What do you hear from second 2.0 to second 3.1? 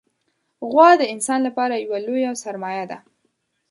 لویه سرمایه ده.